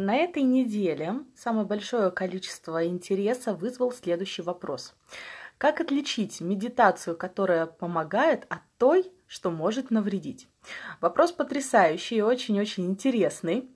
[0.00, 4.94] На этой неделе самое большое количество интереса вызвал следующий вопрос.
[5.58, 10.46] Как отличить медитацию, которая помогает, от той, что может навредить?
[11.00, 13.68] Вопрос потрясающий и очень-очень интересный.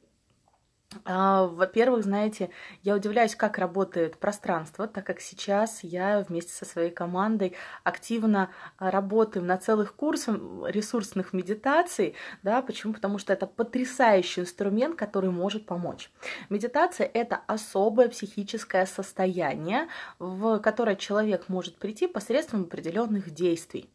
[1.04, 2.50] А, во-первых, знаете,
[2.82, 9.46] я удивляюсь, как работает пространство, так как сейчас я вместе со своей командой активно работаем
[9.46, 10.36] на целых курсах
[10.66, 12.14] ресурсных медитаций.
[12.42, 12.94] Да, почему?
[12.94, 16.10] Потому что это потрясающий инструмент, который может помочь.
[16.48, 23.90] Медитация– это особое психическое состояние, в которое человек может прийти посредством определенных действий.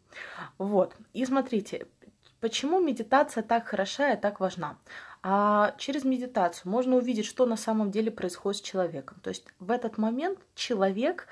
[0.57, 0.95] Вот.
[1.13, 1.87] И смотрите,
[2.39, 4.77] почему медитация так хороша и так важна?
[5.23, 9.19] А через медитацию можно увидеть, что на самом деле происходит с человеком.
[9.21, 11.27] То есть в этот момент человек,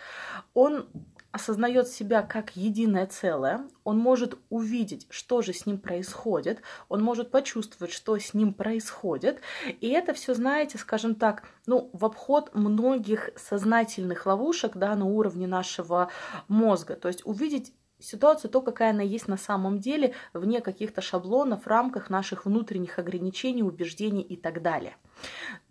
[0.53, 0.87] он
[1.35, 7.29] осознает себя как единое целое, он может увидеть, что же с ним происходит, он может
[7.29, 9.41] почувствовать, что с ним происходит,
[9.81, 15.45] и это все, знаете, скажем так, ну, в обход многих сознательных ловушек, да, на уровне
[15.45, 16.09] нашего
[16.47, 21.67] мозга, то есть увидеть ситуацию, то, какая она есть на самом деле, вне каких-то шаблонов,
[21.67, 24.95] рамках наших внутренних ограничений, убеждений и так далее.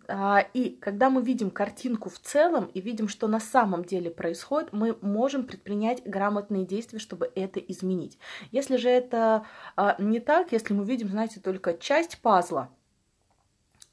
[0.07, 4.71] А, и когда мы видим картинку в целом и видим, что на самом деле происходит,
[4.71, 8.17] мы можем предпринять грамотные действия, чтобы это изменить.
[8.51, 12.69] Если же это а, не так, если мы видим, знаете, только часть пазла,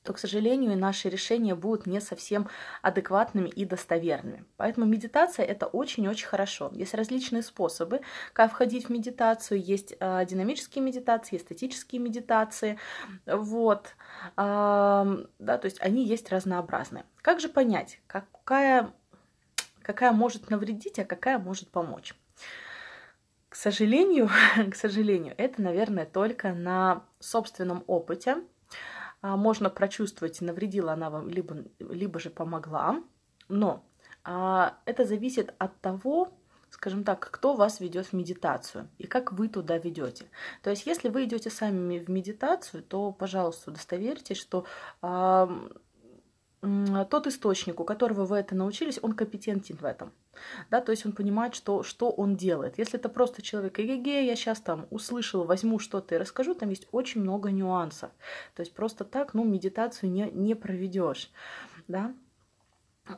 [0.03, 2.49] то, к сожалению, наши решения будут не совсем
[2.83, 4.45] адекватными и достоверными.
[4.57, 6.71] Поэтому медитация это очень-очень хорошо.
[6.73, 8.01] Есть различные способы,
[8.33, 9.63] как входить в медитацию.
[9.63, 12.79] Есть э, динамические медитации, эстетические медитации.
[13.27, 13.95] Вот.
[14.37, 17.05] Э, да, то есть они есть разнообразные.
[17.23, 18.93] Как же понять, какая,
[19.83, 22.15] какая может навредить, а какая может помочь?
[23.49, 24.31] К сожалению,
[24.71, 28.39] к сожалению, это, наверное, только на собственном опыте
[29.23, 33.03] можно прочувствовать, навредила она вам, либо, либо же помогла.
[33.49, 33.85] Но
[34.25, 36.33] а, это зависит от того,
[36.71, 40.27] скажем так, кто вас ведет в медитацию и как вы туда ведете.
[40.63, 44.65] То есть, если вы идете сами в медитацию, то, пожалуйста, удостоверьтесь, что
[45.01, 45.49] а,
[46.63, 50.13] тот источник, у которого вы это научились, он компетентен в этом.
[50.71, 52.79] Да, то есть он понимает, что, что он делает.
[52.79, 56.87] Если это просто человек, эге, я сейчас там услышал, возьму что-то и расскажу, там есть
[56.93, 58.11] очень много нюансов.
[58.55, 61.31] То есть просто так, ну, медитацию не, не проведешь.
[61.89, 62.15] Да?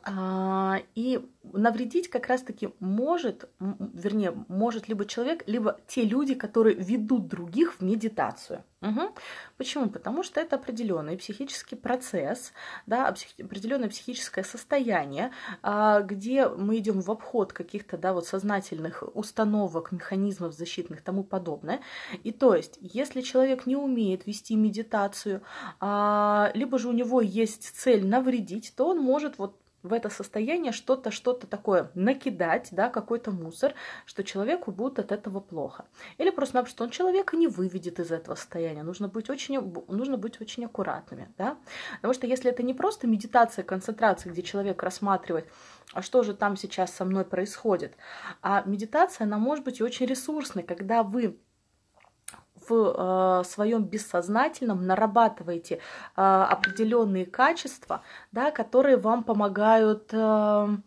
[0.03, 1.23] А, и
[1.53, 7.81] навредить как раз-таки может, вернее, может либо человек, либо те люди, которые ведут других в
[7.81, 8.63] медитацию.
[8.81, 9.15] Угу.
[9.57, 9.89] Почему?
[9.89, 12.51] Потому что это определенный психический процесс,
[12.87, 15.31] да, определенное психическое состояние,
[15.61, 21.23] а, где мы идем в обход каких-то да, вот сознательных установок, механизмов защитных и тому
[21.23, 21.79] подобное.
[22.23, 25.41] И то есть, если человек не умеет вести медитацию,
[25.79, 30.71] а, либо же у него есть цель навредить, то он может вот в это состояние
[30.71, 33.73] что-то, что-то такое накидать, да, какой-то мусор,
[34.05, 35.85] что человеку будет от этого плохо.
[36.17, 38.83] Или просто-напросто он человека не выведет из этого состояния.
[38.83, 41.57] Нужно быть очень, нужно быть очень аккуратными, да.
[41.95, 45.47] Потому что если это не просто медитация, концентрация, где человек рассматривает,
[45.93, 47.95] а что же там сейчас со мной происходит,
[48.41, 51.39] а медитация, она может быть очень ресурсной, когда вы
[52.67, 55.79] в э, своем бессознательном нарабатываете э,
[56.15, 60.77] определенные качества, да, которые вам помогают, э,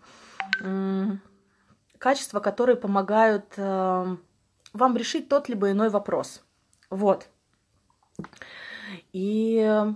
[1.99, 6.45] качества, которые помогают вам решить тот либо иной вопрос.
[6.91, 7.29] Вот.
[9.13, 9.95] И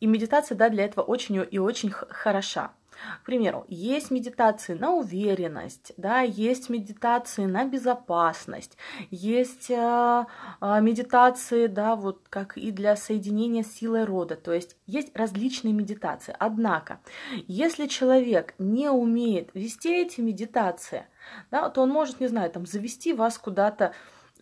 [0.00, 2.72] и медитация, да, для этого очень и очень хороша.
[3.22, 8.76] К примеру, есть медитации на уверенность, да, есть медитации на безопасность,
[9.10, 10.24] есть э,
[10.60, 15.72] э, медитации, да, вот как и для соединения с силой рода, то есть есть различные
[15.72, 16.34] медитации.
[16.38, 17.00] Однако,
[17.46, 21.06] если человек не умеет вести эти медитации,
[21.50, 23.94] да, то он может, не знаю, там завести вас куда-то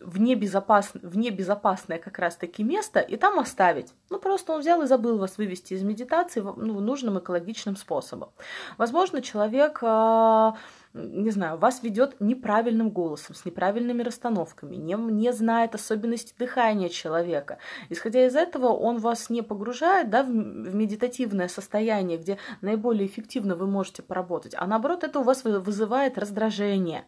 [0.04, 0.90] в небезопас...
[0.94, 3.92] в небезопасное как раз-таки место и там оставить.
[4.10, 8.31] Ну, просто он взял и забыл вас вывести из медитации ну, нужным экологичным способом.
[8.78, 10.56] Возможно, человек а,
[10.94, 17.58] не знаю, вас ведет неправильным голосом, с неправильными расстановками, не, не знает особенности дыхания человека.
[17.88, 23.56] Исходя из этого, он вас не погружает да, в, в медитативное состояние, где наиболее эффективно
[23.56, 27.05] вы можете поработать, а наоборот, это у вас вызывает раздражение.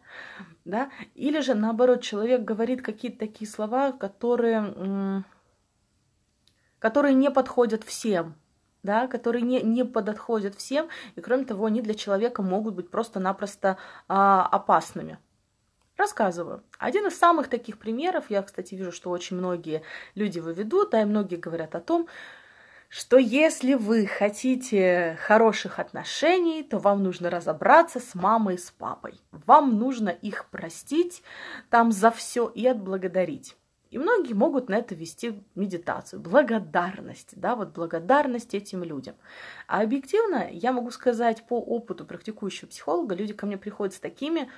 [0.65, 0.89] Да?
[1.13, 5.23] Или же, наоборот, человек говорит какие-то такие слова, которые,
[6.79, 8.35] которые не подходят всем
[8.85, 13.77] да, которые не, не подходят всем, и кроме того, они для человека могут быть просто-напросто
[14.07, 15.17] а, опасными.
[15.97, 16.61] Рассказываю.
[16.77, 19.81] Один из самых таких примеров, я, кстати, вижу, что очень многие
[20.13, 22.07] люди выведут, да, и многие говорят о том,
[22.89, 29.19] что если вы хотите хороших отношений, то вам нужно разобраться с мамой и с папой.
[29.31, 31.23] Вам нужно их простить
[31.69, 33.55] там за все и отблагодарить.
[33.91, 39.15] И многие могут на это вести медитацию, благодарность, да, вот благодарность этим людям.
[39.67, 44.49] А объективно я могу сказать по опыту практикующего психолога, люди ко мне приходят с такими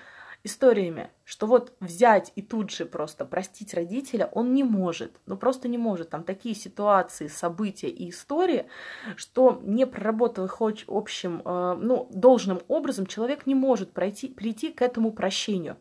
[0.48, 5.68] историями, что вот взять и тут же просто простить родителя он не может, ну просто
[5.68, 6.10] не может.
[6.10, 8.66] Там такие ситуации, события и истории,
[9.16, 14.82] что не проработав их общим, э, ну, должным образом, человек не может пройти, прийти к
[14.82, 15.78] этому прощению.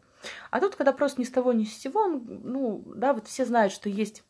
[0.51, 3.73] А тут, когда просто ни с того ни с сего, ну, да, вот все знают,
[3.73, 4.25] что есть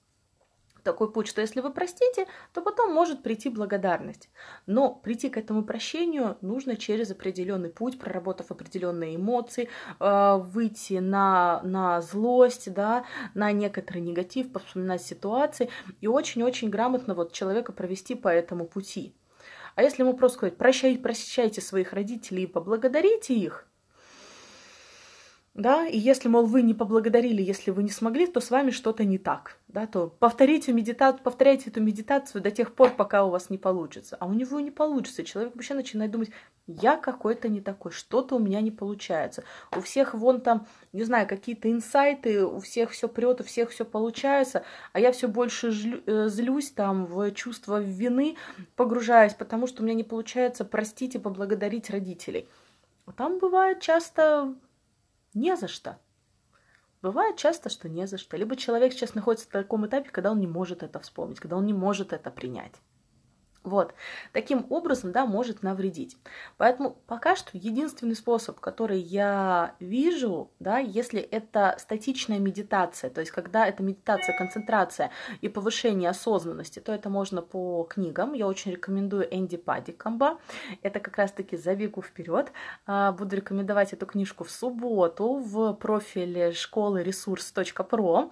[0.86, 4.30] такой путь, что если вы простите, то потом может прийти благодарность.
[4.66, 9.68] Но прийти к этому прощению нужно через определенный путь, проработав определенные эмоции,
[9.98, 13.04] э, выйти на, на злость, да,
[13.34, 15.68] на некоторый негатив, повспоминать ситуации
[16.00, 19.12] и очень-очень грамотно вот человека провести по этому пути.
[19.74, 23.66] А если ему просто сказать, прощай, прощайте своих родителей и поблагодарите их,
[25.56, 29.04] да, и если, мол, вы не поблагодарили, если вы не смогли, то с вами что-то
[29.04, 33.48] не так, да, то повторите, медитацию, повторяйте эту медитацию до тех пор, пока у вас
[33.48, 34.18] не получится.
[34.20, 35.24] А у него не получится.
[35.24, 36.28] Человек вообще начинает думать,
[36.66, 39.44] я какой-то не такой, что-то у меня не получается.
[39.74, 43.86] У всех вон там, не знаю, какие-то инсайты, у всех все прет, у всех все
[43.86, 44.62] получается,
[44.92, 45.68] а я все больше
[46.06, 48.36] э, злюсь там в чувство вины,
[48.74, 52.46] погружаюсь, потому что у меня не получается простить и поблагодарить родителей.
[53.16, 54.54] Там бывает часто
[55.36, 55.98] не за что.
[57.02, 58.36] Бывает часто, что не за что.
[58.36, 61.66] Либо человек сейчас находится в таком этапе, когда он не может это вспомнить, когда он
[61.66, 62.74] не может это принять.
[63.66, 63.94] Вот.
[64.32, 66.16] Таким образом, да, может навредить.
[66.56, 73.32] Поэтому пока что единственный способ, который я вижу, да, если это статичная медитация, то есть
[73.32, 75.10] когда это медитация, концентрация
[75.40, 78.34] и повышение осознанности, то это можно по книгам.
[78.34, 80.38] Я очень рекомендую Энди Падикамба.
[80.82, 82.52] Это как раз-таки забегу вперед.
[82.86, 88.30] А, буду рекомендовать эту книжку в субботу в профиле школы ресурс.про,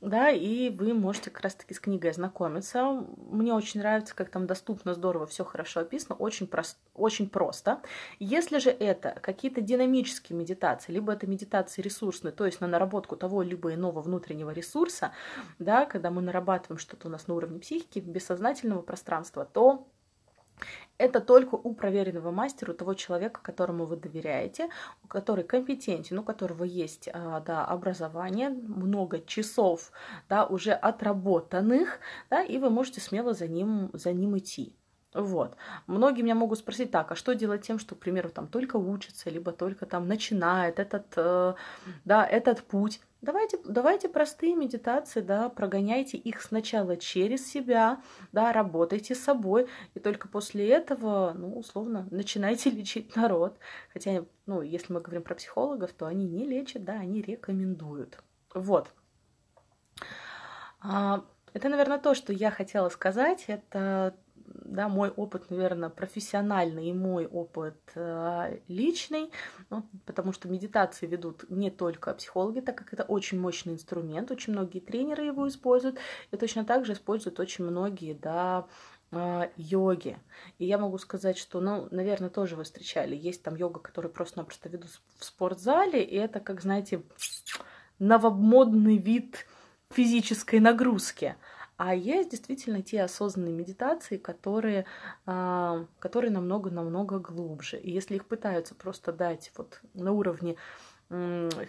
[0.00, 3.06] да, и вы можете как раз-таки с книгой ознакомиться.
[3.30, 7.80] Мне очень нравится, как там доступно доступно, здорово, все хорошо описано, очень, прост, очень просто.
[8.18, 13.42] Если же это какие-то динамические медитации, либо это медитации ресурсные, то есть на наработку того
[13.42, 15.12] либо иного внутреннего ресурса,
[15.58, 19.86] да, когда мы нарабатываем что-то у нас на уровне психики, бессознательного пространства, то
[20.98, 24.68] это только у проверенного мастера, у того человека, которому вы доверяете,
[25.08, 29.92] который компетентен, у которого есть а, да, образование, много часов
[30.28, 31.98] да, уже отработанных,
[32.30, 34.76] да, и вы можете смело за ним, за ним идти.
[35.14, 35.56] Вот.
[35.86, 39.28] Многие меня могут спросить, так, а что делать тем, что, к примеру, там только учится,
[39.28, 41.54] либо только там начинает этот, э,
[42.04, 43.00] да, этот путь.
[43.22, 48.02] Давайте, давайте простые медитации, да, прогоняйте их сначала через себя,
[48.32, 53.58] да, работайте с собой, и только после этого, ну, условно, начинайте лечить народ.
[53.92, 58.18] Хотя, ну, если мы говорим про психологов, то они не лечат, да, они рекомендуют.
[58.54, 58.92] Вот.
[60.80, 63.44] А, это, наверное, то, что я хотела сказать.
[63.46, 64.16] Это
[64.72, 69.30] да, мой опыт, наверное, профессиональный и мой опыт э, личный,
[69.70, 74.52] ну, потому что медитации ведут не только психологи, так как это очень мощный инструмент, очень
[74.52, 75.98] многие тренеры его используют,
[76.30, 78.66] и точно так же используют очень многие, да,
[79.10, 80.18] э, йоги.
[80.58, 83.14] И я могу сказать, что, ну, наверное, тоже вы встречали.
[83.14, 87.02] Есть там йога, которую просто-напросто ведут в спортзале, и это, как, знаете,
[87.98, 89.46] новомодный вид
[89.90, 91.36] физической нагрузки.
[91.76, 94.86] А есть действительно те осознанные медитации, которые,
[95.26, 97.78] а, которые намного-намного глубже.
[97.78, 100.56] И если их пытаются просто дать вот на уровне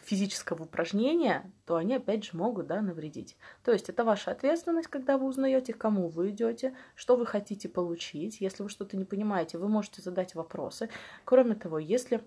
[0.05, 3.35] физического упражнения, то они опять же могут да, навредить.
[3.63, 7.67] То есть это ваша ответственность, когда вы узнаете, к кому вы идете, что вы хотите
[7.67, 8.39] получить.
[8.39, 10.89] Если вы что-то не понимаете, вы можете задать вопросы.
[11.25, 12.23] Кроме того, если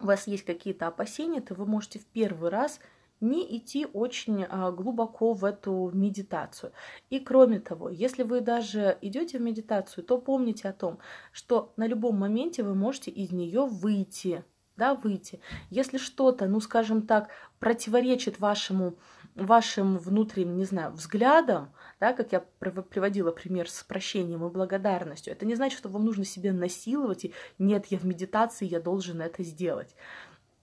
[0.00, 2.78] у вас есть какие-то опасения, то вы можете в первый раз
[3.20, 6.72] не идти очень а, глубоко в эту медитацию.
[7.10, 10.98] И кроме того, если вы даже идете в медитацию, то помните о том,
[11.32, 14.44] что на любом моменте вы можете из нее выйти,
[14.76, 15.40] да, выйти.
[15.70, 18.96] Если что-то, ну, скажем так, противоречит вашему
[19.34, 25.46] вашим внутренним, не знаю, взглядам, да, как я приводила пример с прощением и благодарностью, это
[25.46, 29.42] не значит, что вам нужно себе насиловать, и нет, я в медитации, я должен это
[29.44, 29.94] сделать.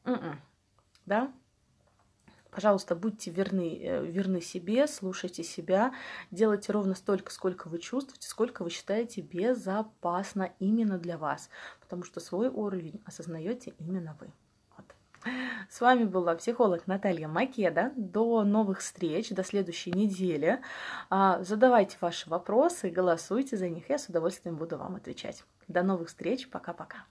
[0.03, 0.41] М-м.
[1.05, 1.31] Да?
[2.55, 5.93] Пожалуйста, будьте верны, э, верны себе, слушайте себя,
[6.31, 11.49] делайте ровно столько, сколько вы чувствуете, сколько вы считаете безопасно именно для вас,
[11.81, 14.31] потому что свой уровень осознаете именно вы.
[14.77, 14.85] Вот.
[15.69, 17.91] С вами была психолог Наталья Македа.
[17.97, 20.61] До новых встреч, до следующей недели.
[21.09, 25.43] А, задавайте ваши вопросы, голосуйте за них, я с удовольствием буду вам отвечать.
[25.67, 27.03] До новых встреч, пока-пока.